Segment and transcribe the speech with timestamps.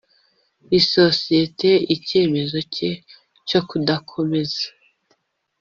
[0.79, 2.89] Isosiyete icyemezo cye
[3.47, 4.65] cyo kudakomeza